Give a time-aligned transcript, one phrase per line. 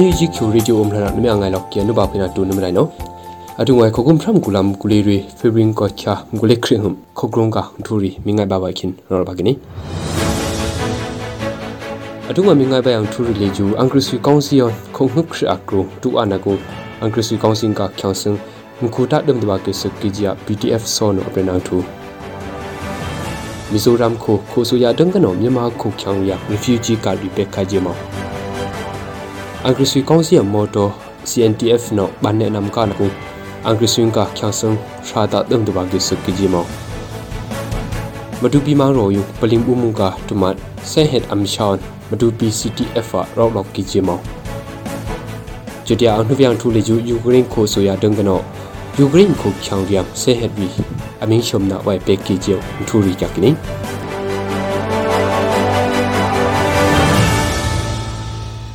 [0.00, 2.88] NUG ကျူရီဂျိုအုံလာနမငိုင်လောက်ကျန်နုပါဖိနာတူနမနိုင်နော်
[3.60, 9.52] အတုငွေခုကုမ်ဖရမ်ကူလမ်ကူလီရီဖေဘရင်ကောချာဂူလက်ခရင်ဟမ်ခုကရုံကထူရီမိငိုင်ဘာဘခင်ရောဘာကနီ
[12.28, 16.56] အတုငွေမိငိုင်ဘအောင်ထူရီလေဂျူအင်္ဂရိစီကောင်စီယွန်ခုံနှုတ်ခရအကရူတူအနာကို
[17.00, 18.34] အင်္ဂရိစီကောင်စင်ကချောင်းစင်
[18.82, 21.76] မခုတာဒမ်ဒဘာကေစကီဂျီယာ PDF ဆောနိုအပရနန်ထူ
[23.70, 28.21] မီဇိုရမ်ခိုခိုဆိုယာဒန်ကနောမြန်မာခုချောင်းယာ refugee ကာရီပက်ခါဂျီမော
[29.66, 30.90] အင်္ဂရိစီကောင်စီယမော်တော်
[31.30, 33.06] CNTF နောဘာနေနမ်ကာနကူ
[33.66, 34.74] အင်္ဂရိစီကချောင်းစင်
[35.08, 36.64] ရှာတာဒမ်ဒဘာကေစကီဂျီမော
[38.42, 40.56] မတူပီမောင်ရောယုပလင်ဘူးမူကတမတ်
[40.90, 41.78] ဆဲဟက်အမ်ရှောင်း
[42.10, 44.18] မတူပီ CTF ရောက်လောက်ကီဂျီမော
[45.86, 47.82] ကျူတျာအနှုပြန့်ထူလေယူယူကရိန်းခိုဆို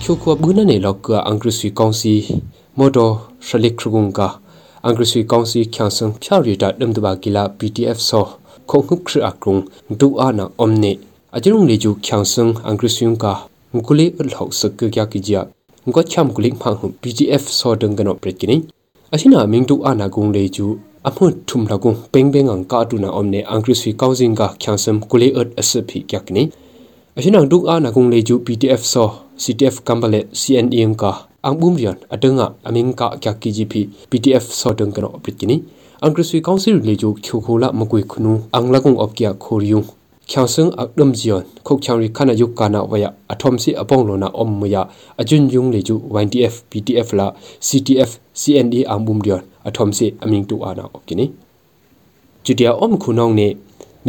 [0.08, 2.16] ရိန်းခုချောင်းရမ်ဆေဟက်ဘီအမင်းရှုံနာဝိုင်ပက်ကီဂျီထူရီကြကင်းချိုခွဘူးနနေလောက်ကအင်္ဂရိစီကောင်စီ
[2.77, 3.13] မော်တော်
[3.45, 4.22] ရှလိခရဂုံက
[4.86, 8.25] အင်္ဂရိစီကောင်စီချန်ဆန်ဖြာရီတာဒမ်ဒဘာကီလာ PTF ဆော
[8.69, 9.55] ခုံခုခရအကုံ
[10.00, 10.91] ဒူအာနာအုံနေ
[11.35, 13.25] အကျုံလေကျူချန်ဆန်အင်္ဂရိစီယုံက
[13.75, 15.41] ငကုလေးအလောက်စကကြကီဂျာ
[15.85, 18.63] ငကချမ်ကုလိမဟု PTF ဆောဒန်ကနောပရက်ကင်း
[19.13, 20.66] အရှိနာမင်းတူအာနာဂုံလေကျူ
[21.08, 26.50] အမှုထုံလကုံပင်းပင်းငန်ကာတူနာအုံနေအင်္ဂရိစီကောင်စင်ကချန်ဆန်ကုလေးအတ်အစဖိကြကင်း
[27.19, 29.09] အရှိနာဒုအာနာဂုံလေကျူ PTF ဆော
[29.43, 31.09] CTF kambale CNE ka
[31.47, 33.73] angbum rian atunga aming ka kya KGP
[34.09, 35.55] PTF sodung kano opritini
[36.05, 39.85] angkrisui council le jo khokhola makui khunu anglakung opkya khoryung
[40.29, 44.81] khyasung akdam jion khok changri khana yuk kana waya athom si apong lona om muya
[45.21, 47.27] ajun yung le ju YTF PTF la
[47.67, 51.25] CTF CNE angbum rian athom si aming tu ana opkini
[52.45, 53.47] chutia om khunong ne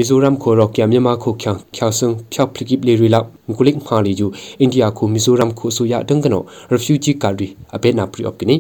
[0.00, 4.26] မီဇိုရမ်ခိုရော့ကမြန်မာခိုချန်ချောက်ဆုံဖြောက်ဖလကိပလီရီလာငုလိကမာလီဂျူ
[4.60, 8.56] အိန္ဒိယခိုမီဇိုရမ်ခိုဆိုရဒန်ကနောရဖျူဂျီကာရီအပေနာပရီအော့ကနီ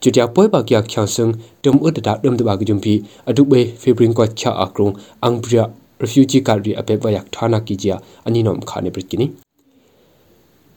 [0.00, 1.26] ကျူတျာပွဲပါကျာချောက်ဆုံ
[1.64, 2.94] တုံဥဒတာဒမ်ဒဘာကဂျုံပီ
[3.28, 4.88] အဒုဘေဖေဘရင်ကောချာအကရုံ
[5.24, 5.64] အန်ဘရီယာ
[6.00, 9.26] ရဖျူဂျီကာရီအပေဝယက်ဌာနာကီဂျာအနီနုံခါနေပရကနီ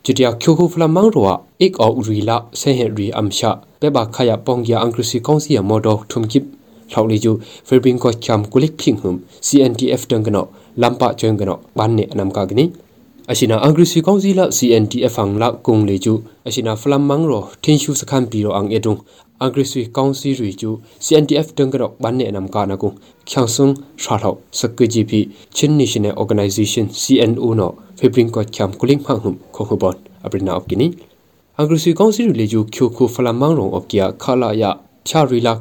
[0.04, 1.28] ကျူတျာချိုခိုဖလာမောင်ရော
[1.62, 6.44] အိကအော်ရီလာဆဲဟက်ရီအမ်ရှာပေဘာခါယာပောင်ဂျာအန်ကရစီကောင်စီယာမော်ဒိုထုံကိပ
[6.94, 7.32] လောက်လေကျူ
[7.68, 10.46] ဖေဘင်ကိုချမ်ကုလိခိငဟွမ် CNTF တန်ကနော
[10.82, 12.66] လမ်ပါချွန်ကနောဘန်နေအနမ်ကာကနီ
[13.32, 16.14] အရှိနာအင်္ဂရိစီကောင်စီလာ CNTF အန်လာကုံလေကျူ
[16.48, 18.96] အရှိနာဖလမ်မန်ရောထင်းရှူစခန်ပီရောအန်အတုံ
[19.42, 20.70] အင်္ဂရိစီကောင်စီရီကျူ
[21.06, 22.88] CNTF တန်ကနောဘန်နေအနမ်ကာနကု
[23.30, 23.68] ချောင်ဆုံ
[24.04, 25.20] ရှာထောက်စကဂျီပီ
[25.56, 29.20] ချင်းနေရှင်နယ်အော်ဂနိုက်ဇေးရှင်း CNO နောဖေဘင်ကိုချမ်ကုလိမဟွမ်
[29.56, 30.88] ခေါဟဘန်အပရနာအပကနီ
[31.58, 34.70] အင်္ဂရိစီကောင်စီရီလေကျူချိုခိုဖလမ်မန်ရောအပကီယာခလာယာ
[35.08, 35.54] ဖြာရီလာ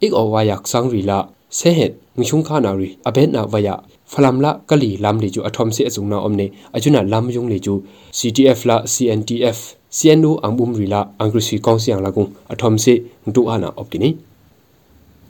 [0.00, 1.18] ခရုကိပလိခရီဒမ် ik o wa yak sang ri la
[1.58, 3.74] se het ngchung kha na ri abet na wa ya
[4.12, 6.46] phalam la kali lam le ju athom se achung na omne
[6.76, 7.74] ajuna lam yung le ju
[8.18, 9.58] CTF la CNTF
[9.96, 12.92] CNO angbum ri la angrisi kong siang la gung athom se
[13.26, 14.10] ngtu ana opkini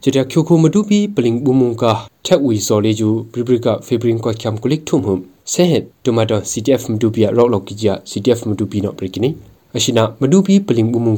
[0.02, 1.84] ကျတဲ့ခုခုမတူပီပလင်ဘူမုံက
[2.26, 5.16] ထက်ဝီစော်လေးကျူပရိပရိကဖေဘရင်ကချမ်ကုလိကထုံဟုံ
[5.52, 9.28] ဆဲဟက်တိုမာတို CTF မတူပီရော့လော့ကီဂျာ CTF မတူပီနော်ပရိကနီ
[9.76, 11.16] အရှိနာမတူပီပလင်ဘူမုံ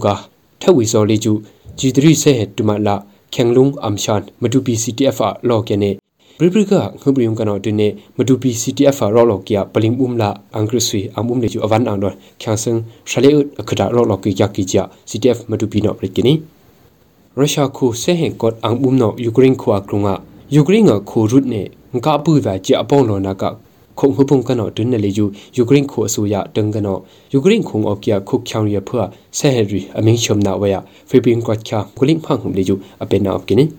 [3.29, 5.91] ကထက်ဝီစော်လေးကျူ G3 ဆဲဟက်တိုမာလာ khenglung amshan madupi ctf a lo ke ne
[6.39, 11.41] priprika ngbrium kana tu ne madupi ctf a ro lo kya paling umla angrisui amum
[11.43, 14.83] le ju avan ang do khangsang shale ut akhada ro lo ki yak ki ja
[15.11, 16.33] ctf madupi no prikini
[17.37, 20.15] russia khu se hen kot ang bum no ukraine khu akrunga
[20.61, 21.63] ukraine khu rut ne
[21.97, 23.49] nga pu va ji apong lo na ka
[23.99, 25.25] ခုံဟပုံကနောတွင်နေလေယူ
[25.57, 26.97] ယူကရိန်းခိုအစိုးရတန်ကနော
[27.33, 29.03] ယူကရိန်းခုံအော့ကီယာခုချောင်းရဖွာ
[29.39, 30.71] ဆဲဟရီအမင်းချုံနာဝဲ
[31.09, 33.71] ဖေပင်ကွတ်ချာကူလင်းဖန်ဟုလေယူအပင်နာအကင်း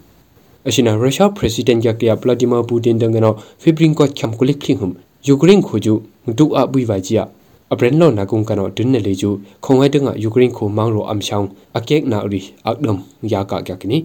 [0.67, 4.87] အရှင်ရုရှားပရက်စီဒန့်ဂျက်ကီယာပလာဒီမာပူတင်တန်ကနောဖေပင်ကွတ်ချမ်ကူလိခင်းဟု
[5.27, 5.93] ယူကရိန်းခိုဂျူ
[6.37, 7.23] ဒူအဘွိဝါဂျီယာ
[7.73, 9.29] အပရင်လောနာကုံကနောတွင်နေလေယူ
[9.65, 11.47] ခုံဝဲတငါယူကရိန်းခိုမောင်းရောအမ်ဆောင်
[11.77, 12.99] အကက်နာရီအကဒမ်
[13.31, 13.97] ယာကာကကနီ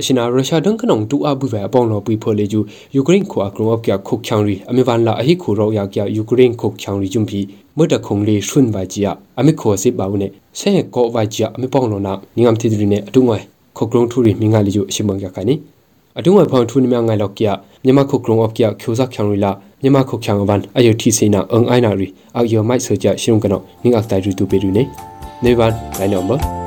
[0.00, 2.60] အရှင်နာရုရှားဒန်ကနုံတူအဘူဝဲအပေါင်းလောပွေဖော်လေကျူ
[2.94, 7.40] ယူကရိန်းခွာကရောကခုတ်ချောင်းရီအမေဗန်လာအဟိခုရောယာကယူကရိန်းခုတ်ချောင်းရီဂျုံပီ
[7.78, 9.08] မတ်တခုံလေးဆွန်းပါကြီးယ
[9.38, 13.38] အမေခေါ်စစ်ပါဦးနဲ့ဆဲကောဝါကြီးအမေပေါင်းလောနာငငမ်တီဒရီနဲ့အတုငွေ
[13.76, 15.54] ခုတ်ကရုံထူရီမိငါလီကျူအရှင်မန်ကခိုင်နီ
[16.18, 17.50] အတုငွေဖောင်းထူနီမြငိုင်လောက်ကီယ
[17.84, 19.50] မြန်မာခုတ်ကရုံအော့ကီယကျိုဇက်ချောင်းရီလာ
[19.82, 22.06] မြန်မာခုတ်ချောင်းအဝန်အယုတီစေနာအင်အိုင်နာရီ
[22.36, 24.82] အောက်ယောမိုက်ဆိုကြရှင်ကနောငငါတိုင်ရီတူပေရီနေ
[25.44, 26.63] နေဗန်လိုင်းနံပါတ်